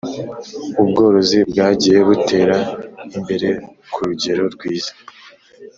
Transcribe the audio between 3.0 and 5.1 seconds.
imbere k’ urugero rwiza